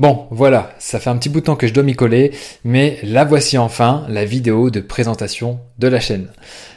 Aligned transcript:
Bon, 0.00 0.26
voilà, 0.30 0.74
ça 0.78 0.98
fait 0.98 1.10
un 1.10 1.18
petit 1.18 1.28
bout 1.28 1.40
de 1.40 1.44
temps 1.44 1.56
que 1.56 1.66
je 1.66 1.74
dois 1.74 1.82
m'y 1.82 1.92
coller, 1.92 2.32
mais 2.64 2.98
la 3.02 3.26
voici 3.26 3.58
enfin, 3.58 4.06
la 4.08 4.24
vidéo 4.24 4.70
de 4.70 4.80
présentation 4.80 5.60
de 5.78 5.88
la 5.88 6.00
chaîne. 6.00 6.28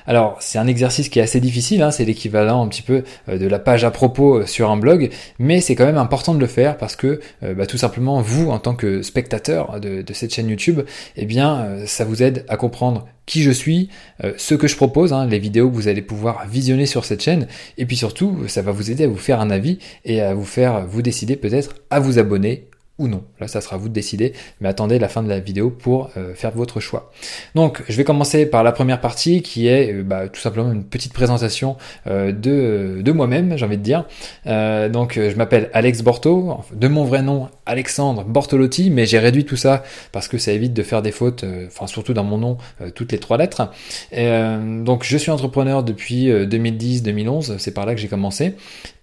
Alors, 0.05 0.35
c'est 0.41 0.59
un 0.59 0.67
exercice 0.67 1.07
qui 1.07 1.19
est 1.19 1.21
assez 1.21 1.39
difficile, 1.39 1.81
hein, 1.83 1.91
c'est 1.91 2.03
l'équivalent 2.03 2.61
un 2.61 2.67
petit 2.67 2.81
peu 2.81 3.03
euh, 3.29 3.37
de 3.37 3.47
la 3.47 3.59
page 3.59 3.85
à 3.85 3.91
propos 3.91 4.39
euh, 4.39 4.45
sur 4.45 4.69
un 4.69 4.75
blog, 4.75 5.09
mais 5.39 5.61
c'est 5.61 5.73
quand 5.73 5.85
même 5.85 5.97
important 5.97 6.33
de 6.33 6.39
le 6.41 6.47
faire 6.47 6.75
parce 6.75 6.97
que 6.97 7.21
euh, 7.43 7.53
bah, 7.53 7.65
tout 7.65 7.77
simplement, 7.77 8.21
vous, 8.21 8.49
en 8.49 8.59
tant 8.59 8.75
que 8.75 9.01
spectateur 9.01 9.79
de, 9.79 10.03
cette 10.11 10.33
chaîne 10.33 10.49
YouTube, 10.49 10.81
eh 11.15 11.25
bien, 11.25 11.85
ça 11.85 12.03
vous 12.03 12.23
aide 12.23 12.43
à 12.49 12.57
comprendre 12.57 13.07
qui 13.25 13.41
je 13.41 13.51
suis, 13.51 13.87
ce 14.35 14.53
que 14.53 14.67
je 14.67 14.75
propose, 14.75 15.13
hein, 15.13 15.27
les 15.27 15.39
vidéos 15.39 15.69
que 15.69 15.75
vous 15.75 15.87
allez 15.87 16.01
pouvoir 16.01 16.45
visionner 16.45 16.85
sur 16.85 17.05
cette 17.05 17.23
chaîne, 17.23 17.47
et 17.77 17.85
puis 17.85 17.95
surtout, 17.95 18.39
ça 18.47 18.61
va 18.61 18.73
vous 18.73 18.91
aider 18.91 19.05
à 19.05 19.07
vous 19.07 19.15
faire 19.15 19.39
un 19.39 19.49
avis 19.49 19.79
et 20.03 20.19
à 20.19 20.33
vous 20.33 20.43
faire 20.43 20.85
vous 20.85 21.01
décider 21.01 21.37
peut-être 21.37 21.75
à 21.89 22.01
vous 22.01 22.19
abonner 22.19 22.67
ou 22.99 23.07
non. 23.07 23.23
Là, 23.39 23.47
ça 23.47 23.59
sera 23.59 23.75
à 23.75 23.79
vous 23.79 23.89
de 23.89 23.93
décider, 23.93 24.33
mais 24.61 24.69
attendez 24.69 24.99
la 24.99 25.09
fin 25.09 25.23
de 25.23 25.29
la 25.29 25.39
vidéo 25.39 25.71
pour 25.71 26.11
euh, 26.15 26.35
faire 26.35 26.51
votre 26.51 26.79
choix. 26.79 27.11
Donc, 27.55 27.81
je 27.89 27.97
vais 27.97 28.03
commencer 28.03 28.45
par 28.45 28.63
la 28.63 28.71
première 28.71 29.01
partie 29.01 29.41
qui 29.41 29.67
est 29.67 29.91
euh, 29.91 30.03
bah, 30.03 30.27
tout 30.27 30.39
simplement 30.39 30.71
une 30.71 30.83
petite 30.83 31.11
présentation 31.11 31.75
euh, 32.05 32.31
de, 32.31 33.01
de 33.01 33.11
moi-même, 33.11 33.57
j'ai 33.57 33.65
envie 33.65 33.79
de 33.79 33.83
dire. 33.83 34.05
donc, 34.45 35.13
je 35.15 35.35
m'appelle 35.35 35.71
Alex 35.73 36.03
Borto, 36.03 36.59
de 36.71 36.87
mon 36.87 37.03
vrai 37.03 37.23
nom 37.23 37.49
Alexandre 37.65 38.23
Bortolotti, 38.25 38.91
mais 38.91 39.07
j'ai 39.07 39.17
réduit 39.17 39.45
tout 39.45 39.57
ça 39.57 39.83
parce 40.11 40.27
que 40.27 40.37
ça 40.37 40.51
évite 40.51 40.73
de 40.73 40.83
faire 40.83 41.01
des 41.01 41.11
fautes, 41.11 41.45
enfin 41.67 41.87
surtout 41.87 42.13
dans 42.13 42.23
mon 42.23 42.37
nom, 42.37 42.57
toutes 42.93 43.11
les 43.11 43.17
trois 43.19 43.37
lettres. 43.37 43.71
donc, 44.11 45.03
je 45.03 45.17
suis 45.17 45.31
entrepreneur 45.31 45.83
depuis 45.83 46.29
2010-2011, 46.29 47.57
c'est 47.57 47.73
par 47.73 47.85
là 47.85 47.95
que 47.95 48.01
j'ai 48.01 48.07
commencé. 48.07 48.55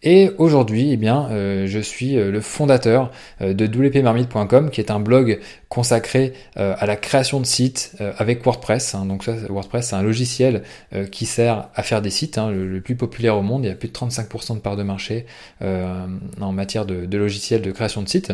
Et 0.03 0.31
aujourd'hui, 0.39 0.93
eh 0.93 0.97
bien, 0.97 1.29
je 1.67 1.79
suis 1.79 2.15
le 2.15 2.41
fondateur 2.41 3.11
de 3.41 3.67
wpmarmite.com 3.67 4.71
qui 4.71 4.81
est 4.81 4.91
un 4.91 5.01
blog 5.01 5.41
consacré 5.71 6.33
euh, 6.57 6.75
à 6.79 6.85
la 6.85 6.97
création 6.97 7.41
de 7.41 7.47
sites 7.47 7.93
euh, 8.01 8.13
avec 8.19 8.45
WordPress. 8.45 8.95
Hein. 8.97 9.07
Donc 9.07 9.23
ça, 9.23 9.35
WordPress, 9.49 9.89
c'est 9.89 9.97
un 9.97 10.03
logiciel 10.03 10.65
euh, 10.93 11.07
qui 11.07 11.27
sert 11.27 11.69
à 11.77 11.83
faire 11.85 12.03
des 12.03 12.11
sites, 12.11 12.39
hein, 12.39 12.51
le, 12.51 12.81
plus 12.81 12.97
populaire 12.97 13.37
au 13.37 13.43
monde. 13.43 13.65
Il 13.65 13.69
y 13.69 13.71
a 13.71 13.77
plus 13.77 13.89
de 13.89 13.93
35% 13.93 14.57
de 14.57 14.59
part 14.59 14.77
de 14.77 14.83
marché 14.83 15.27
en 15.61 16.53
matière 16.53 16.87
de, 16.87 17.07
de 17.07 17.19
logiciels 17.19 17.63
de 17.63 17.71
création 17.71 18.03
de 18.03 18.09
sites. 18.09 18.33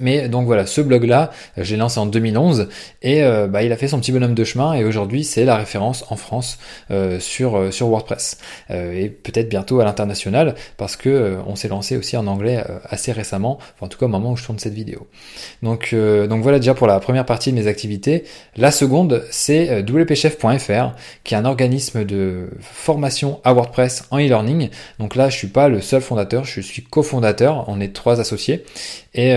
Mais 0.00 0.28
donc 0.28 0.46
voilà, 0.46 0.66
ce 0.66 0.80
blog-là, 0.80 1.30
euh, 1.58 1.64
j'ai 1.64 1.76
lancé 1.76 1.98
en 1.98 2.06
2011 2.06 2.68
et 3.02 3.22
euh, 3.22 3.46
bah, 3.46 3.62
il 3.62 3.72
a 3.72 3.76
fait 3.76 3.88
son 3.88 4.00
petit 4.00 4.12
bonhomme 4.12 4.34
de 4.34 4.44
chemin 4.44 4.74
et 4.74 4.84
aujourd'hui 4.84 5.24
c'est 5.24 5.44
la 5.44 5.56
référence 5.56 6.04
en 6.10 6.16
France 6.16 6.58
euh, 6.90 7.20
sur, 7.20 7.72
sur 7.72 7.88
WordPress 7.88 8.38
et 8.70 9.08
peut-être 9.08 9.48
bientôt 9.48 9.80
à 9.80 9.84
l'international 9.84 10.54
parce 10.76 10.96
que 10.96 11.36
on 11.46 11.56
s'est 11.56 11.68
lancé 11.68 11.96
aussi 11.96 12.16
en 12.16 12.26
anglais 12.26 12.62
assez 12.84 13.12
récemment, 13.12 13.58
en 13.80 13.88
tout 13.88 13.98
cas 13.98 14.06
au 14.06 14.08
moment 14.08 14.32
où 14.32 14.36
je 14.36 14.44
tourne 14.44 14.58
cette 14.58 14.74
vidéo. 14.74 15.06
Donc, 15.62 15.94
donc 15.94 16.42
voilà 16.42 16.58
déjà 16.58 16.74
pour 16.74 16.86
la 16.86 16.98
première 17.00 17.24
partie 17.24 17.52
de 17.52 17.56
mes 17.56 17.66
activités. 17.66 18.24
La 18.56 18.70
seconde 18.70 19.24
c'est 19.30 19.82
wpchef.fr 19.82 20.94
qui 21.24 21.34
est 21.34 21.36
un 21.36 21.44
organisme 21.44 22.04
de 22.04 22.48
formation 22.60 23.40
à 23.44 23.52
WordPress 23.52 24.04
en 24.10 24.18
e-learning. 24.18 24.70
Donc 24.98 25.14
là 25.14 25.28
je 25.28 25.36
suis 25.36 25.48
pas 25.48 25.68
le 25.68 25.80
seul 25.80 26.02
fondateur, 26.02 26.44
je 26.44 26.60
suis 26.60 26.82
cofondateur, 26.82 27.64
on 27.68 27.80
est 27.80 27.92
trois 27.94 28.20
associés 28.20 28.64
et 29.14 29.34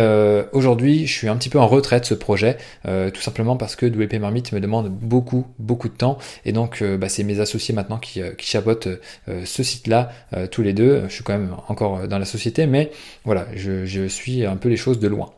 aujourd'hui, 0.54 1.08
je 1.08 1.14
suis 1.14 1.28
un 1.28 1.36
petit 1.36 1.50
peu 1.50 1.60
en 1.60 1.68
retrait 1.68 2.00
de 2.00 2.06
ce 2.06 2.14
projet, 2.14 2.58
euh, 2.88 3.10
tout 3.10 3.22
simplement 3.22 3.58
parce 3.58 3.76
que 3.76 3.86
WP 3.86 4.20
Marmite 4.20 4.52
me 4.52 4.60
demande 4.60 4.90
beaucoup, 4.90 5.46
beaucoup 5.60 5.90
de 5.90 5.94
temps. 5.94 6.18
Et 6.46 6.52
donc, 6.52 6.82
euh, 6.82 6.98
bah, 6.98 7.10
c'est 7.10 7.24
mes 7.24 7.40
associés 7.40 7.74
maintenant 7.74 7.98
qui, 7.98 8.22
euh, 8.22 8.32
qui 8.32 8.48
chapotent 8.48 8.88
ce 9.46 9.64
site-là, 9.64 10.12
tous 10.52 10.62
les 10.62 10.74
deux. 10.74 11.04
Je 11.08 11.14
suis 11.14 11.24
quand 11.24 11.34
même 11.34 11.56
encore 11.68 12.08
dans 12.08 12.18
la 12.18 12.26
société, 12.26 12.66
mais 12.66 12.92
voilà, 13.26 13.48
je, 13.56 13.86
je 13.86 14.08
suis 14.08 14.46
un 14.46 14.56
peu 14.56 14.70
les 14.70 14.78
choses 14.78 15.00
de 15.00 15.08
loin. 15.08 15.32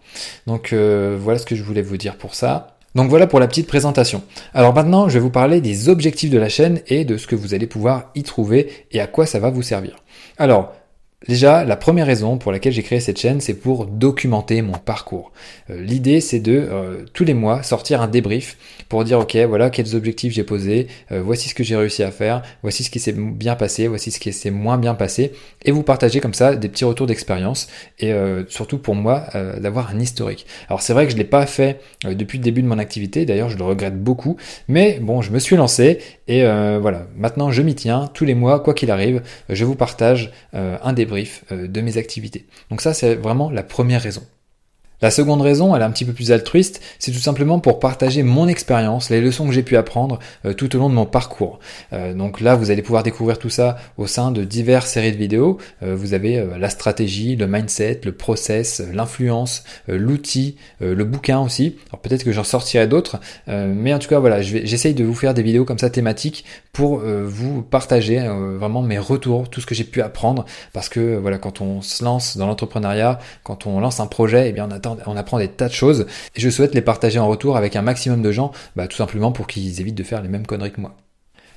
Donc, 0.48 0.74
voilà 0.74 1.40
ce 1.40 1.46
que 1.46 1.56
je 1.56 1.64
voulais 1.64 1.82
vous 1.82 1.98
dire 1.98 2.18
pour 2.18 2.36
ça. 2.36 2.78
Donc 2.94 3.10
voilà 3.10 3.26
pour 3.26 3.40
la 3.40 3.48
petite 3.48 3.68
présentation. 3.68 4.22
Alors 4.54 4.74
maintenant, 4.74 5.08
je 5.08 5.14
vais 5.14 5.20
vous 5.20 5.30
parler 5.30 5.62
des 5.62 5.88
objectifs 5.88 6.30
de 6.30 6.38
la 6.38 6.50
chaîne 6.50 6.82
et 6.88 7.06
de 7.06 7.18
ce 7.18 7.26
que 7.26 7.36
vous 7.36 7.54
allez 7.54 7.68
pouvoir 7.68 8.12
y 8.16 8.24
trouver 8.24 8.86
et 8.92 9.00
à 9.00 9.08
quoi 9.08 9.26
ça 9.26 9.40
va 9.40 9.50
vous 9.50 9.62
servir. 9.62 9.96
Alors, 10.38 10.74
Déjà, 11.28 11.64
la 11.64 11.76
première 11.76 12.08
raison 12.08 12.40
pour 12.40 12.52
laquelle 12.52 12.74
j'ai 12.74 12.82
créé 12.82 13.00
cette 13.00 13.20
chaîne, 13.20 13.42
c'est 13.42 13.54
pour 13.54 13.86
documenter 13.86 14.64
mon 14.64 14.74
parcours. 14.74 15.32
Euh, 15.70 15.80
l'idée, 15.80 16.20
c'est 16.20 16.40
de 16.40 16.54
euh, 16.54 17.06
tous 17.14 17.24
les 17.24 17.36
mois 17.36 17.62
sortir 17.62 18.02
un 18.02 18.08
débrief 18.08 18.58
pour 18.90 19.04
dire 19.04 19.20
ok, 19.20 19.38
voilà 19.48 19.70
quels 19.70 19.96
objectifs 19.96 20.34
j'ai 20.34 20.44
posés, 20.44 20.88
euh, 21.12 21.22
voici 21.22 21.48
ce 21.48 21.54
que 21.54 21.64
j'ai 21.64 21.76
réussi 21.76 22.02
à 22.02 22.10
faire, 22.10 22.42
voici 22.64 22.84
ce 22.84 22.90
qui 22.90 23.00
s'est 23.00 23.14
bien 23.16 23.56
passé, 23.56 23.86
voici 23.88 24.10
ce 24.10 24.20
qui 24.20 24.34
s'est 24.34 24.50
moins 24.50 24.80
bien 24.80 24.96
passé, 24.96 25.34
et 25.64 25.70
vous 25.70 25.84
partager 25.84 26.22
comme 26.22 26.34
ça 26.34 26.56
des 26.56 26.70
petits 26.70 26.86
retours 26.86 27.06
d'expérience 27.06 27.68
et 28.00 28.12
surtout 28.48 28.80
pour 28.80 28.96
moi 28.96 29.28
d'avoir 29.60 29.92
un 29.92 30.00
historique. 30.00 30.48
Alors 30.70 30.82
c'est 30.82 30.94
vrai 30.94 31.06
que 31.06 31.12
je 31.12 31.18
l'ai 31.18 31.24
pas 31.24 31.46
fait 31.46 31.80
depuis 32.04 32.40
le 32.40 32.44
début 32.44 32.64
de 32.64 32.68
mon 32.68 32.80
activité, 32.80 33.26
d'ailleurs 33.26 33.50
je 33.50 33.58
le 33.58 33.64
regrette 33.64 34.02
beaucoup, 34.02 34.38
mais 34.68 35.00
bon, 35.02 35.22
je 35.22 35.32
me 35.32 35.40
suis 35.40 35.56
lancé 35.56 36.00
et 36.28 36.44
voilà, 36.44 37.08
maintenant 37.16 37.52
je 37.52 37.62
m'y 37.62 37.76
tiens 37.76 38.10
tous 38.14 38.26
les 38.26 38.34
mois, 38.34 38.60
quoi 38.60 38.74
qu'il 38.74 38.90
arrive, 38.92 39.22
je 39.50 39.66
vous 39.66 39.76
partage 39.76 40.32
un 40.54 40.94
débrief 40.94 41.11
euh, 41.52 41.68
de 41.68 41.82
mes 41.82 41.98
activités. 41.98 42.46
Donc 42.70 42.82
ça, 42.82 42.94
c'est 42.94 43.16
vraiment 43.16 43.50
la 43.50 43.64
première 43.64 44.02
raison. 44.02 44.24
La 45.02 45.10
seconde 45.10 45.42
raison, 45.42 45.76
elle 45.76 45.82
est 45.82 45.86
un 45.86 45.90
petit 45.90 46.06
peu 46.06 46.14
plus 46.14 46.32
altruiste, 46.32 46.80
c'est 47.00 47.12
tout 47.12 47.18
simplement 47.18 47.60
pour 47.60 47.80
partager 47.80 48.22
mon 48.22 48.48
expérience, 48.48 49.10
les 49.10 49.20
leçons 49.20 49.48
que 49.48 49.52
j'ai 49.52 49.64
pu 49.64 49.76
apprendre 49.76 50.20
euh, 50.46 50.54
tout 50.54 50.76
au 50.76 50.80
long 50.80 50.90
de 50.90 50.94
mon 50.94 51.08
parcours. 51.08 51.60
Euh, 51.92 52.14
donc 52.14 52.40
là, 52.40 52.56
vous 52.56 52.70
allez 52.70 52.84
pouvoir 52.84 53.02
découvrir 53.02 53.40
tout 53.40 53.50
ça 53.50 53.78
au 53.98 54.06
sein 54.06 54.32
de 54.32 54.44
diverses 54.44 54.92
séries 54.92 55.12
de 55.12 55.18
vidéos. 55.18 55.58
Euh, 55.82 55.96
vous 55.96 56.14
avez 56.14 56.46
la 56.60 56.70
stratégie, 56.70 57.36
le 57.36 57.48
mindset, 57.48 58.02
le 58.04 58.12
process, 58.12 58.84
l'influence, 58.94 59.64
l'outil, 59.88 60.56
le 60.80 61.04
bouquin 61.04 61.40
aussi. 61.40 61.78
Alors 61.90 62.02
peut-être 62.02 62.24
que 62.24 62.32
j'en 62.32 62.44
sortirai 62.44 62.88
d'autres, 62.88 63.20
mais 63.48 63.94
en 63.94 64.00
tout 64.00 64.08
cas 64.08 64.20
voilà, 64.20 64.42
j'essaye 64.42 64.94
de 64.94 65.04
vous 65.04 65.14
faire 65.16 65.34
des 65.34 65.42
vidéos 65.42 65.66
comme 65.66 65.80
ça 65.80 65.90
thématiques 65.90 66.46
pour 66.74 67.00
vous 67.00 67.62
partager 67.62 68.20
vraiment 68.20 68.82
mes 68.82 69.00
retours, 69.00 69.50
tout 69.50 69.62
ce 69.62 69.66
que 69.66 69.76
j'ai 69.76 69.84
pu 69.84 70.02
apprendre, 70.02 70.46
parce 70.74 70.90
que 70.90 71.18
voilà, 71.18 71.38
quand 71.38 71.62
on 71.62 71.82
se 71.82 72.04
lance 72.04 72.38
dans 72.38 72.48
l'entrepreneuriat, 72.48 73.20
quand 73.44 73.68
on 73.68 73.80
lance 73.80 74.00
un 74.00 74.08
projet, 74.08 74.50
eh 74.50 74.52
bien 74.52 74.68
on 74.68 74.72
attend 74.72 74.91
on 75.06 75.18
apprend 75.18 75.40
des 75.40 75.48
tas 75.48 75.68
de 75.68 75.74
choses 75.74 76.06
et 76.36 76.40
je 76.40 76.50
souhaite 76.50 76.74
les 76.76 76.82
partager 76.82 77.20
en 77.20 77.28
retour 77.28 77.58
avec 77.58 77.76
un 77.76 77.82
maximum 77.82 78.22
de 78.22 78.32
gens, 78.32 78.52
bah, 78.76 78.88
tout 78.88 78.98
simplement 78.98 79.32
pour 79.32 79.48
qu'ils 79.48 79.82
évitent 79.82 79.96
de 79.96 80.04
faire 80.04 80.22
les 80.22 80.30
mêmes 80.30 80.46
conneries 80.46 80.72
que 80.72 80.82
moi. 80.82 80.96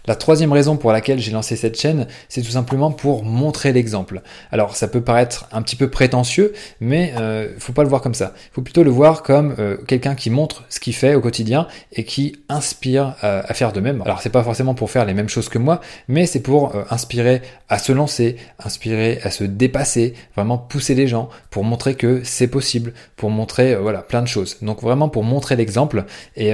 La 0.07 0.17
troisième 0.17 0.53
raison 0.53 0.77
pour 0.77 0.93
laquelle 0.93 1.19
j'ai 1.19 1.31
lancé 1.31 1.57
cette 1.57 1.81
chaîne, 1.81 2.07
c'est 2.29 2.43
tout 2.43 2.51
simplement 2.51 2.91
pour 2.91 3.25
montrer 3.25 3.73
l'exemple. 3.73 4.21
Alors 4.53 4.77
ça 4.77 4.87
peut 4.87 5.01
paraître 5.01 5.49
un 5.51 5.63
petit 5.63 5.77
peu 5.77 5.89
prétentieux, 5.89 6.53
mais 6.79 7.15
euh, 7.17 7.49
faut 7.59 7.73
pas 7.73 7.85
le 7.85 7.89
voir 7.89 8.03
comme 8.03 8.13
ça. 8.13 8.35
Il 8.51 8.55
faut 8.57 8.61
plutôt 8.61 8.85
le 8.85 8.91
voir 8.91 9.23
comme 9.23 9.55
euh, 9.59 9.79
quelqu'un 9.89 10.15
qui 10.15 10.29
montre 10.29 10.65
ce 10.69 10.79
qu'il 10.79 10.95
fait 10.95 11.15
au 11.15 11.23
quotidien 11.23 11.69
et 11.91 12.05
qui 12.05 12.37
inspire 12.51 13.15
euh, 13.25 13.41
à 13.47 13.55
faire 13.55 13.73
de 13.73 13.81
même. 13.81 14.03
Alors 14.03 14.21
c'est 14.21 14.29
pas 14.29 14.43
forcément 14.43 14.75
pour 14.75 14.91
faire 14.91 15.07
les 15.07 15.15
mêmes 15.15 15.31
choses 15.31 15.49
que 15.49 15.57
moi, 15.57 15.81
mais 16.07 16.27
c'est 16.27 16.41
pour 16.41 16.77
euh, 16.77 16.85
inspirer 16.91 17.41
à 17.71 17.79
se 17.79 17.93
lancer, 17.93 18.37
inspirer 18.63 19.21
à 19.23 19.31
se 19.31 19.45
dépasser, 19.45 20.13
vraiment 20.37 20.59
pousser 20.59 20.95
les 20.95 21.09
gens 21.09 21.31
pour 21.49 21.65
montrer 21.65 21.95
que 21.95 22.21
c'est 22.25 22.49
possible, 22.49 22.93
pour 23.17 23.31
montrer 23.31 23.75
voilà 23.75 24.03
plein 24.03 24.21
de 24.21 24.29
choses. 24.29 24.59
Donc 24.61 24.83
vraiment 24.83 25.09
pour 25.09 25.25
montrer 25.25 25.57
l'exemple 25.57 26.05
et 26.37 26.53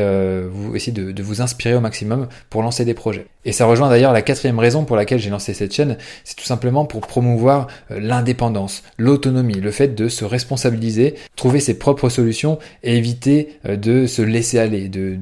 vous 0.51 0.77
essayer 0.77 0.93
de, 0.93 1.11
de 1.11 1.23
vous 1.23 1.43
inspirer 1.43 1.75
au 1.75 1.81
maximum 1.81 2.29
pour 2.49 2.63
lancer 2.63 2.85
des 2.85 2.95
projets. 2.95 3.27
Et 3.47 3.53
ça 3.53 3.65
rejoint 3.65 3.89
d'ailleurs 3.89 4.13
la 4.13 4.21
quatrième 4.21 4.59
raison 4.59 4.85
pour 4.85 4.97
laquelle 4.97 5.19
j'ai 5.19 5.31
lancé 5.31 5.55
cette 5.55 5.73
chaîne, 5.73 5.97
c'est 6.25 6.37
tout 6.37 6.45
simplement 6.45 6.85
pour 6.85 7.01
promouvoir 7.01 7.69
euh, 7.91 7.99
l'indépendance, 7.99 8.83
l'autonomie, 8.99 9.55
le 9.55 9.71
fait 9.71 9.95
de 9.95 10.09
se 10.09 10.27
responsabiliser, 10.27 11.15
trouver 11.37 11.61
ses 11.61 11.79
propres 11.79 12.11
solutions 12.11 12.59
et 12.83 12.99
éviter 12.99 13.57
euh, 13.67 13.77
de 13.77 14.07
se 14.07 14.21
laisser 14.21 14.59
aller, 14.59 14.89
de 14.89 15.17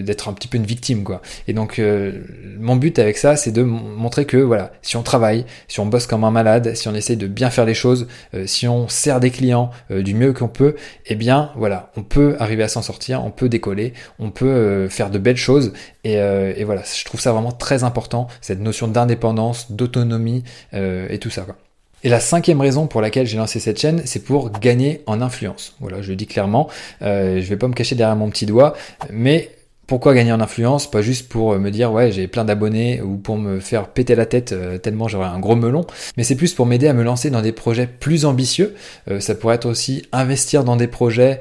d'être 0.00 0.28
un 0.28 0.32
petit 0.32 0.48
peu 0.48 0.56
une 0.56 0.64
victime 0.64 1.04
quoi. 1.04 1.20
Et 1.46 1.52
donc 1.52 1.78
euh, 1.78 2.24
mon 2.58 2.76
but 2.76 2.98
avec 2.98 3.18
ça, 3.18 3.36
c'est 3.36 3.52
de 3.52 3.62
montrer 3.62 4.24
que 4.24 4.38
voilà, 4.38 4.72
si 4.80 4.96
on 4.96 5.02
travaille, 5.02 5.44
si 5.68 5.78
on 5.80 5.86
bosse 5.86 6.06
comme 6.06 6.24
un 6.24 6.30
malade, 6.30 6.74
si 6.74 6.88
on 6.88 6.94
essaye 6.94 7.18
de 7.18 7.26
bien 7.26 7.50
faire 7.50 7.66
les 7.66 7.74
choses, 7.74 8.08
si 8.46 8.66
on 8.66 8.88
sert 8.88 9.20
des 9.20 9.30
clients 9.30 9.70
du 9.90 10.14
mieux 10.14 10.32
qu'on 10.32 10.48
peut, 10.48 10.74
eh 11.06 11.14
bien 11.14 11.50
voilà, 11.56 11.90
on 11.96 12.02
peut 12.02 12.36
arriver 12.38 12.62
à 12.62 12.68
s'en 12.68 12.82
sortir, 12.82 13.22
on 13.24 13.30
peut 13.30 13.48
décoller, 13.48 13.92
on 14.18 14.30
peut 14.30 14.88
faire 14.88 15.10
de 15.10 15.18
belles 15.18 15.36
choses 15.36 15.72
et, 16.04 16.14
et 16.14 16.64
voilà, 16.64 16.82
je 16.82 17.04
trouve 17.04 17.20
ça 17.20 17.32
vraiment 17.32 17.52
très 17.52 17.84
important, 17.84 18.28
cette 18.40 18.60
notion 18.60 18.88
d'indépendance, 18.88 19.72
d'autonomie 19.72 20.44
euh, 20.74 21.06
et 21.10 21.18
tout 21.18 21.30
ça. 21.30 21.42
Quoi. 21.42 21.56
Et 22.02 22.08
la 22.08 22.20
cinquième 22.20 22.60
raison 22.60 22.86
pour 22.86 23.00
laquelle 23.00 23.26
j'ai 23.26 23.36
lancé 23.36 23.60
cette 23.60 23.78
chaîne, 23.78 24.02
c'est 24.06 24.24
pour 24.24 24.50
gagner 24.50 25.02
en 25.06 25.20
influence. 25.20 25.74
Voilà, 25.80 26.00
je 26.00 26.10
le 26.10 26.16
dis 26.16 26.26
clairement, 26.26 26.68
euh, 27.02 27.40
je 27.40 27.46
vais 27.46 27.56
pas 27.56 27.68
me 27.68 27.74
cacher 27.74 27.94
derrière 27.94 28.16
mon 28.16 28.30
petit 28.30 28.46
doigt, 28.46 28.74
mais 29.10 29.50
pourquoi 29.90 30.14
gagner 30.14 30.30
en 30.30 30.40
influence 30.40 30.88
Pas 30.88 31.02
juste 31.02 31.28
pour 31.28 31.58
me 31.58 31.68
dire 31.70 31.92
ouais 31.92 32.12
j'ai 32.12 32.28
plein 32.28 32.44
d'abonnés 32.44 33.02
ou 33.02 33.16
pour 33.16 33.36
me 33.36 33.58
faire 33.58 33.88
péter 33.88 34.14
la 34.14 34.24
tête 34.24 34.54
tellement 34.82 35.08
j'aurais 35.08 35.26
un 35.26 35.40
gros 35.40 35.56
melon, 35.56 35.84
mais 36.16 36.22
c'est 36.22 36.36
plus 36.36 36.54
pour 36.54 36.64
m'aider 36.64 36.86
à 36.86 36.92
me 36.92 37.02
lancer 37.02 37.28
dans 37.28 37.42
des 37.42 37.50
projets 37.50 37.88
plus 37.88 38.24
ambitieux. 38.24 38.76
ça 39.18 39.34
pourrait 39.34 39.56
être 39.56 39.66
aussi 39.66 40.04
investir 40.12 40.62
dans 40.62 40.76
des 40.76 40.86
projets 40.86 41.40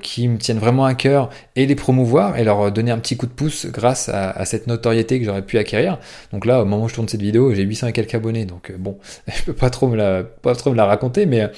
qui 0.00 0.28
me 0.28 0.38
tiennent 0.38 0.60
vraiment 0.60 0.84
à 0.84 0.94
cœur 0.94 1.28
et 1.56 1.66
les 1.66 1.74
promouvoir 1.74 2.38
et 2.38 2.44
leur 2.44 2.70
donner 2.70 2.92
un 2.92 2.98
petit 2.98 3.16
coup 3.16 3.26
de 3.26 3.32
pouce 3.32 3.66
grâce 3.66 4.08
à, 4.08 4.44
cette 4.44 4.68
notoriété 4.68 5.18
que 5.18 5.24
j'aurais 5.24 5.42
pu 5.42 5.58
acquérir. 5.58 5.98
Donc 6.32 6.46
là, 6.46 6.62
au 6.62 6.64
moment 6.64 6.84
où 6.84 6.88
je 6.88 6.94
tourne 6.94 7.08
cette 7.08 7.20
vidéo, 7.20 7.52
j'ai 7.52 7.64
800 7.64 7.88
et 7.88 7.92
quelques 7.92 8.14
abonnés, 8.14 8.44
donc 8.44 8.72
bon, 8.78 8.96
je 9.26 9.42
peux 9.42 9.54
pas 9.54 9.70
trop 9.70 9.88
me 9.88 9.96
la, 9.96 10.84
raconter, 10.84 11.26
mais, 11.26 11.48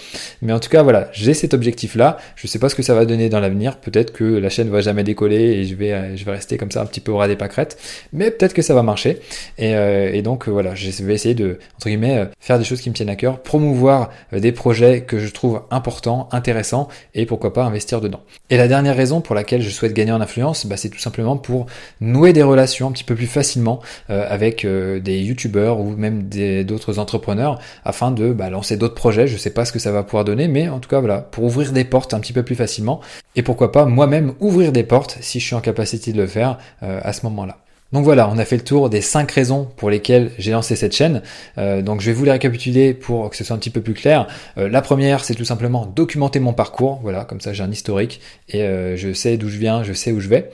en 0.50 0.58
tout 0.58 0.70
cas, 0.70 0.82
voilà, 0.82 1.10
j'ai 1.12 1.34
cet 1.34 1.52
objectif-là. 1.52 2.16
Je 2.34 2.46
sais 2.46 2.58
pas 2.58 2.70
ce 2.70 2.74
que 2.74 2.82
ça 2.82 2.94
va 2.94 3.04
donner 3.04 3.28
dans 3.28 3.40
l'avenir. 3.40 3.76
Peut-être 3.76 4.12
que 4.14 4.24
la 4.24 4.48
chaîne 4.48 4.70
va 4.70 4.80
jamais 4.80 5.04
décoller 5.04 5.36
et 5.36 5.64
je 5.64 5.74
vais 5.74 6.29
rester 6.30 6.56
comme 6.56 6.70
ça 6.70 6.82
un 6.82 6.86
petit 6.86 7.00
peu 7.00 7.12
au 7.12 7.16
ras 7.16 7.28
des 7.28 7.36
pâquerettes, 7.36 7.78
mais 8.12 8.30
peut-être 8.30 8.54
que 8.54 8.62
ça 8.62 8.74
va 8.74 8.82
marcher. 8.82 9.20
Et, 9.58 9.74
euh, 9.74 10.20
donc, 10.22 10.48
voilà, 10.48 10.74
je 10.74 10.90
vais 11.02 11.14
essayer 11.14 11.34
de, 11.34 11.58
entre 11.76 11.88
guillemets, 11.88 12.18
euh, 12.18 12.24
faire 12.40 12.58
des 12.58 12.64
choses 12.64 12.80
qui 12.80 12.90
me 12.90 12.94
tiennent 12.94 13.10
à 13.10 13.16
cœur, 13.16 13.42
promouvoir 13.42 14.10
euh, 14.32 14.40
des 14.40 14.52
projets 14.52 15.02
que 15.02 15.18
je 15.18 15.28
trouve 15.30 15.62
importants, 15.70 16.28
intéressants, 16.32 16.88
et 17.14 17.26
pourquoi 17.26 17.52
pas 17.52 17.64
investir 17.64 18.00
dedans. 18.00 18.20
Et 18.50 18.56
la 18.56 18.68
dernière 18.68 18.96
raison 18.96 19.20
pour 19.20 19.34
laquelle 19.34 19.62
je 19.62 19.70
souhaite 19.70 19.94
gagner 19.94 20.12
en 20.12 20.20
influence, 20.20 20.66
bah, 20.66 20.76
c'est 20.76 20.90
tout 20.90 20.98
simplement 20.98 21.36
pour 21.36 21.66
nouer 22.00 22.32
des 22.32 22.42
relations 22.42 22.88
un 22.88 22.92
petit 22.92 23.04
peu 23.04 23.14
plus 23.14 23.26
facilement 23.26 23.80
avec 24.08 24.66
des 24.66 25.20
youtubeurs 25.20 25.80
ou 25.80 25.90
même 25.96 26.28
d'autres 26.64 26.98
entrepreneurs 26.98 27.58
afin 27.84 28.10
de 28.10 28.32
bah, 28.32 28.50
lancer 28.50 28.76
d'autres 28.76 28.94
projets. 28.94 29.26
Je 29.26 29.36
sais 29.36 29.50
pas 29.50 29.64
ce 29.64 29.72
que 29.72 29.78
ça 29.78 29.92
va 29.92 30.02
pouvoir 30.02 30.24
donner, 30.24 30.48
mais 30.48 30.68
en 30.68 30.80
tout 30.80 30.88
cas 30.88 31.00
voilà, 31.00 31.18
pour 31.18 31.44
ouvrir 31.44 31.72
des 31.72 31.84
portes 31.84 32.14
un 32.14 32.20
petit 32.20 32.32
peu 32.32 32.42
plus 32.42 32.54
facilement 32.54 33.00
et 33.36 33.42
pourquoi 33.42 33.72
pas 33.72 33.84
moi-même 33.84 34.34
ouvrir 34.40 34.72
des 34.72 34.84
portes 34.84 35.18
si 35.20 35.40
je 35.40 35.46
suis 35.46 35.54
en 35.54 35.60
capacité 35.60 36.12
de 36.12 36.20
le 36.20 36.26
faire 36.26 36.58
euh, 36.82 37.00
à 37.02 37.12
ce 37.12 37.24
moment-là. 37.26 37.58
Donc 37.92 38.04
voilà, 38.04 38.28
on 38.28 38.38
a 38.38 38.44
fait 38.44 38.56
le 38.56 38.62
tour 38.62 38.88
des 38.88 39.00
5 39.00 39.28
raisons 39.32 39.66
pour 39.76 39.90
lesquelles 39.90 40.30
j'ai 40.38 40.52
lancé 40.52 40.76
cette 40.76 40.94
chaîne. 40.94 41.22
Euh, 41.58 41.82
donc 41.82 42.00
je 42.00 42.06
vais 42.06 42.12
vous 42.12 42.24
les 42.24 42.30
récapituler 42.30 42.94
pour 42.94 43.28
que 43.30 43.36
ce 43.36 43.42
soit 43.42 43.56
un 43.56 43.58
petit 43.58 43.70
peu 43.70 43.80
plus 43.80 43.94
clair. 43.94 44.28
Euh, 44.58 44.68
la 44.68 44.80
première, 44.80 45.24
c'est 45.24 45.34
tout 45.34 45.44
simplement 45.44 45.86
documenter 45.86 46.38
mon 46.38 46.52
parcours. 46.52 47.00
Voilà, 47.02 47.24
comme 47.24 47.40
ça 47.40 47.52
j'ai 47.52 47.64
un 47.64 47.70
historique 47.70 48.20
et 48.48 48.62
euh, 48.62 48.96
je 48.96 49.12
sais 49.12 49.36
d'où 49.36 49.48
je 49.48 49.58
viens, 49.58 49.82
je 49.82 49.92
sais 49.92 50.12
où 50.12 50.20
je 50.20 50.28
vais. 50.28 50.50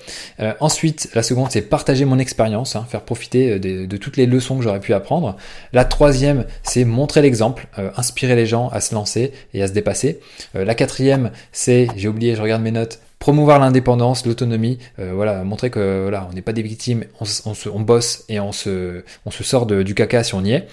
ensuite, 0.60 1.10
la 1.14 1.22
seconde, 1.22 1.50
c'est 1.50 1.62
partager 1.62 2.06
mon 2.06 2.18
expérience, 2.18 2.74
hein, 2.74 2.86
faire 2.88 3.02
profiter 3.02 3.58
de, 3.58 3.84
de, 3.84 3.96
toutes 3.98 4.16
les 4.16 4.26
leçons 4.26 4.56
que 4.56 4.62
j'aurais 4.62 4.80
pu 4.80 4.94
apprendre. 4.94 5.36
La 5.72 5.84
troisième, 5.84 6.46
c'est 6.62 6.84
montrer 6.84 7.20
l'exemple, 7.20 7.66
inspirer 7.96 8.34
les 8.34 8.46
gens 8.46 8.68
à 8.68 8.80
se 8.80 8.94
lancer 8.94 9.32
et 9.52 9.62
à 9.62 9.68
se 9.68 9.72
dépasser. 9.72 10.20
la 10.54 10.74
quatrième, 10.74 11.30
c'est, 11.52 11.88
j'ai 11.96 12.08
oublié, 12.08 12.34
je 12.34 12.42
regarde 12.42 12.62
mes 12.62 12.70
notes, 12.70 13.00
promouvoir 13.18 13.58
l'indépendance, 13.58 14.26
l'autonomie, 14.26 14.78
euh, 14.98 15.12
voilà, 15.14 15.42
montrer 15.44 15.70
que 15.70 16.02
voilà, 16.02 16.28
on 16.30 16.34
n'est 16.34 16.42
pas 16.42 16.52
des 16.52 16.62
victimes, 16.62 17.04
on, 17.20 17.24
se, 17.24 17.68
on, 17.68 17.80
bosse 17.80 18.24
et 18.28 18.40
on 18.40 18.52
se, 18.52 19.04
on 19.24 19.30
se 19.30 19.44
sort 19.44 19.66
du 19.66 19.94
caca 19.94 20.22
si 20.22 20.34
on 20.34 20.44
y 20.44 20.52
est. 20.52 20.68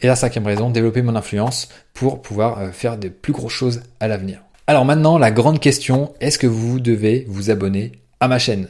Et 0.00 0.06
la 0.06 0.16
cinquième 0.16 0.46
raison, 0.46 0.70
développer 0.70 1.02
mon 1.02 1.16
influence 1.16 1.68
pour 1.92 2.20
pouvoir 2.20 2.58
euh, 2.58 2.70
faire 2.72 2.98
de 2.98 3.08
plus 3.08 3.32
grosses 3.32 3.52
choses 3.52 3.82
à 4.00 4.08
l'avenir. 4.08 4.40
Alors 4.66 4.84
maintenant, 4.84 5.18
la 5.18 5.30
grande 5.30 5.60
question, 5.60 6.12
est-ce 6.20 6.38
que 6.38 6.46
vous 6.46 6.80
devez 6.80 7.24
vous 7.28 7.50
abonner 7.50 7.92
à 8.20 8.28
ma 8.28 8.38
chaîne? 8.38 8.68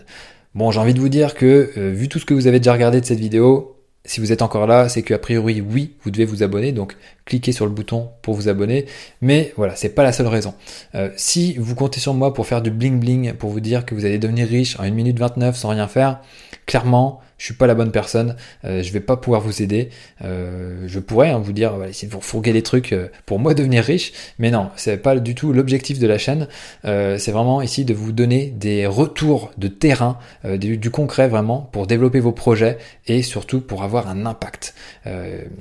Bon, 0.55 0.71
j'ai 0.71 0.79
envie 0.79 0.95
de 0.95 1.01
vous 1.01 1.09
dire 1.09 1.35
que, 1.35 1.73
euh, 1.77 1.91
vu 1.91 2.09
tout 2.09 2.19
ce 2.19 2.25
que 2.25 2.35
vous 2.35 2.47
avez 2.47 2.61
déjà 2.61 2.73
regardé 2.73 3.01
de 3.01 3.07
cette 3.07 3.19
vidéo, 3.19 3.74
si 4.06 4.21
vous 4.21 4.33
êtes 4.33 4.43
encore 4.43 4.67
là, 4.67 4.89
c'est 4.89 5.03
qu'a 5.03 5.19
priori, 5.19 5.62
oui, 5.62 5.95
vous 6.03 6.11
devez 6.11 6.27
vous 6.27 6.43
abonner. 6.43 6.73
Donc, 6.73 6.97
cliquez 7.25 7.53
sur 7.53 7.65
le 7.65 7.73
bouton 7.73 8.11
pour 8.21 8.35
vous 8.35 8.49
abonner. 8.49 8.85
Mais 9.23 9.55
voilà, 9.56 9.77
c'est 9.77 9.89
pas 9.89 10.03
la 10.03 10.12
seule 10.12 10.27
raison. 10.27 10.55
Euh, 10.95 11.11
si 11.17 11.55
vous 11.55 11.75
comptez 11.75 12.01
sur 12.01 12.12
moi 12.12 12.35
pour 12.35 12.47
faire 12.47 12.61
du 12.61 12.71
bling 12.71 13.01
bling, 13.01 13.33
pour 13.33 13.51
vous 13.51 13.61
dire 13.61 13.87
que 13.87 13.95
vous 13.95 14.05
allez 14.05 14.19
devenir 14.19 14.47
riche 14.47 14.79
en 14.79 14.83
1 14.83 14.91
minute 14.91 15.19
29 15.19 15.56
sans 15.56 15.71
rien 15.71 15.89
faire, 15.89 16.21
clairement, 16.67 17.23
je 17.44 17.49
suis 17.49 17.58
pas 17.58 17.67
la 17.67 17.75
bonne 17.75 17.91
personne, 17.91 18.37
euh, 18.64 18.82
je 18.82 18.91
vais 18.91 19.00
pas 19.00 19.19
pouvoir 19.19 19.43
vous 19.43 19.61
aider. 19.61 19.91
Euh, 20.25 20.85
je 20.87 20.99
pourrais 20.99 21.29
hein, 21.29 21.38
vous 21.38 21.52
dire, 21.52 21.75
voilà, 21.75 21.91
essayer 21.91 22.08
de 22.08 22.14
vous 22.14 22.23
fourguer 22.23 22.55
des 22.55 22.62
trucs 22.62 22.94
euh, 22.94 23.08
pour 23.26 23.38
moi 23.38 23.52
devenir 23.55 23.85
riche, 23.85 24.14
mais 24.38 24.50
non, 24.50 24.70
c'est 24.76 24.96
pas 24.96 25.14
du 25.17 25.35
tout 25.35 25.52
l'objectif 25.52 25.99
de 25.99 26.06
la 26.06 26.17
chaîne. 26.17 26.49
C'est 26.85 27.32
vraiment 27.32 27.61
ici 27.61 27.85
de 27.85 27.93
vous 27.93 28.12
donner 28.12 28.46
des 28.46 28.87
retours 28.87 29.50
de 29.58 29.69
terrain, 29.69 30.19
du, 30.44 30.79
du, 30.79 30.91
concret 30.91 31.29
vraiment 31.29 31.69
pour 31.73 31.87
développer 31.87 32.20
vos 32.20 32.32
projets 32.32 32.79
et 33.06 33.20
surtout 33.23 33.61
pour 33.61 33.82
avoir 33.82 34.08
un 34.08 34.25
impact. 34.25 34.75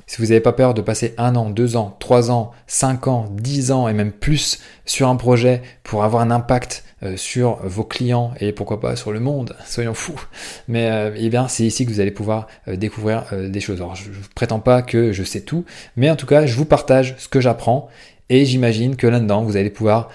si 0.06 0.16
vous 0.18 0.28
n'avez 0.28 0.40
pas 0.40 0.52
peur 0.52 0.72
de 0.72 0.80
passer 0.80 1.14
un 1.18 1.36
an, 1.36 1.50
deux 1.50 1.76
ans, 1.76 1.96
trois 2.00 2.30
ans, 2.30 2.52
cinq 2.66 3.08
ans, 3.08 3.28
dix 3.30 3.72
ans 3.72 3.88
et 3.88 3.92
même 3.92 4.12
plus 4.12 4.60
sur 4.86 5.08
un 5.08 5.16
projet 5.16 5.62
pour 5.82 6.04
avoir 6.04 6.22
un 6.22 6.30
impact 6.30 6.84
sur 7.16 7.56
vos 7.64 7.84
clients 7.84 8.32
et 8.40 8.52
pourquoi 8.52 8.80
pas 8.80 8.96
sur 8.96 9.12
le 9.12 9.20
monde, 9.20 9.56
soyons 9.66 9.94
fous. 9.94 10.20
Mais 10.68 10.90
euh, 10.90 11.14
eh 11.16 11.28
bien 11.28 11.48
c'est 11.48 11.64
ici 11.64 11.84
que 11.86 11.90
vous 11.90 12.00
allez 12.00 12.10
pouvoir 12.10 12.48
euh, 12.68 12.76
découvrir 12.76 13.24
des 13.32 13.60
choses. 13.60 13.78
Alors 13.78 13.94
je 13.94 14.08
ne 14.08 14.14
prétends 14.34 14.60
pas 14.60 14.82
que 14.82 15.12
je 15.12 15.22
sais 15.22 15.40
tout, 15.40 15.64
mais 15.96 16.10
en 16.10 16.16
tout 16.16 16.26
cas 16.26 16.46
je 16.46 16.54
vous 16.54 16.64
partage 16.64 17.14
ce 17.18 17.28
que 17.28 17.40
j'apprends 17.40 17.88
et 18.30 18.46
j'imagine 18.46 18.96
que 18.96 19.06
là-dedans, 19.06 19.42
vous 19.42 19.58
allez 19.58 19.68
pouvoir 19.68 20.08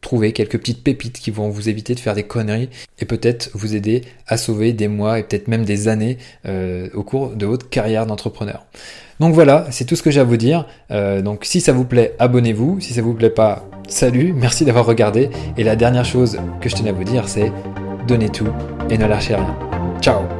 trouver 0.00 0.32
quelques 0.32 0.58
petites 0.58 0.82
pépites 0.82 1.18
qui 1.18 1.30
vont 1.30 1.50
vous 1.50 1.68
éviter 1.68 1.94
de 1.94 2.00
faire 2.00 2.14
des 2.14 2.22
conneries 2.22 2.70
et 2.98 3.04
peut-être 3.04 3.50
vous 3.52 3.76
aider 3.76 4.02
à 4.26 4.38
sauver 4.38 4.72
des 4.72 4.88
mois 4.88 5.18
et 5.18 5.24
peut-être 5.24 5.46
même 5.46 5.66
des 5.66 5.88
années 5.88 6.16
au 6.46 7.02
cours 7.02 7.36
de 7.36 7.44
votre 7.44 7.68
carrière 7.68 8.06
d'entrepreneur. 8.06 8.64
Donc 9.20 9.34
voilà, 9.34 9.66
c'est 9.70 9.84
tout 9.84 9.96
ce 9.96 10.02
que 10.02 10.10
j'ai 10.10 10.20
à 10.20 10.24
vous 10.24 10.36
dire. 10.36 10.66
donc 10.90 11.44
si 11.44 11.60
ça 11.60 11.72
vous 11.72 11.84
plaît, 11.84 12.14
abonnez-vous. 12.18 12.80
Si 12.80 12.94
ça 12.94 13.02
vous 13.02 13.14
plaît 13.14 13.30
pas, 13.30 13.64
Salut, 13.88 14.32
merci 14.36 14.64
d'avoir 14.64 14.86
regardé. 14.86 15.30
Et 15.56 15.64
la 15.64 15.74
dernière 15.74 16.04
chose 16.04 16.38
que 16.60 16.68
je 16.68 16.76
tenais 16.76 16.90
à 16.90 16.92
vous 16.92 17.04
dire, 17.04 17.28
c'est 17.28 17.50
donnez 18.06 18.28
tout 18.28 18.48
et 18.90 18.96
ne 18.96 19.06
lâchez 19.06 19.34
rien. 19.34 19.56
Ciao 20.00 20.37